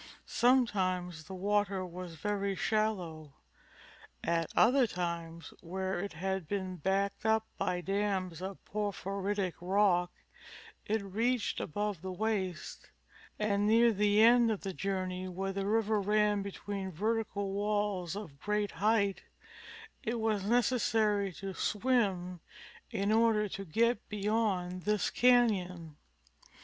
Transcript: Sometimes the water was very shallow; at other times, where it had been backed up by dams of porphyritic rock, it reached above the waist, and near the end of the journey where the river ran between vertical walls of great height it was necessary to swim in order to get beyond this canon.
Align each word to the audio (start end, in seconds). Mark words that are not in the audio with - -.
Sometimes 0.25 1.25
the 1.25 1.35
water 1.35 1.85
was 1.85 2.15
very 2.15 2.55
shallow; 2.55 3.33
at 4.23 4.49
other 4.55 4.87
times, 4.87 5.53
where 5.61 5.99
it 5.99 6.13
had 6.13 6.47
been 6.47 6.77
backed 6.77 7.23
up 7.23 7.45
by 7.59 7.81
dams 7.81 8.41
of 8.41 8.57
porphyritic 8.65 9.53
rock, 9.61 10.11
it 10.87 11.03
reached 11.03 11.59
above 11.59 12.01
the 12.01 12.11
waist, 12.11 12.89
and 13.37 13.67
near 13.67 13.91
the 13.93 14.23
end 14.23 14.49
of 14.49 14.61
the 14.61 14.73
journey 14.73 15.27
where 15.27 15.53
the 15.53 15.67
river 15.67 16.01
ran 16.01 16.41
between 16.41 16.91
vertical 16.91 17.51
walls 17.51 18.15
of 18.15 18.39
great 18.39 18.71
height 18.71 19.21
it 20.01 20.19
was 20.19 20.43
necessary 20.43 21.31
to 21.31 21.53
swim 21.53 22.39
in 22.89 23.11
order 23.11 23.47
to 23.47 23.63
get 23.65 24.09
beyond 24.09 24.81
this 24.81 25.11
canon. 25.11 25.95